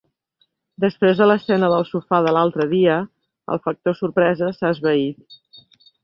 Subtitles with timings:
[0.83, 2.95] Després de l'escena del sofà de l'altre dia,
[3.57, 5.37] el factor sorpresa s'ha esvaït.